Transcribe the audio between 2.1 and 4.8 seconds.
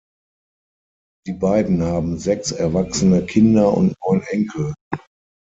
sechs erwachsene Kinder und neun Enkel.